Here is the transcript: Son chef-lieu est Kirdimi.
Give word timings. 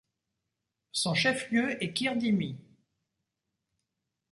Son 0.93 1.13
chef-lieu 1.13 1.77
est 1.83 1.93
Kirdimi. 1.93 2.57